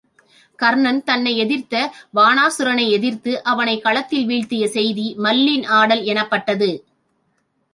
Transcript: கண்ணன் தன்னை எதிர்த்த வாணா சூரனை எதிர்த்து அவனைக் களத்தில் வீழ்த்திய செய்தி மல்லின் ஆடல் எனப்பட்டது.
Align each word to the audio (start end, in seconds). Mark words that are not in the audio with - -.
கண்ணன் 0.59 1.03
தன்னை 1.03 1.37
எதிர்த்த 1.37 1.75
வாணா 2.15 2.45
சூரனை 2.47 2.89
எதிர்த்து 2.89 3.43
அவனைக் 3.43 3.83
களத்தில் 3.83 4.25
வீழ்த்திய 4.25 4.67
செய்தி 4.67 5.15
மல்லின் 5.17 5.65
ஆடல் 5.73 6.03
எனப்பட்டது. 6.03 6.71